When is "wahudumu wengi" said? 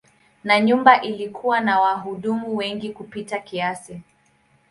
1.79-2.89